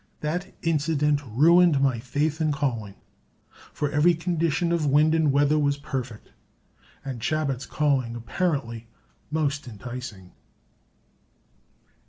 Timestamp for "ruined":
1.23-1.79